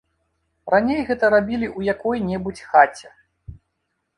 Раней 0.73 1.01
гэта 1.09 1.29
рабілі 1.35 1.67
ў 1.77 1.95
якой-небудзь 1.95 2.65
хаце. 2.71 3.09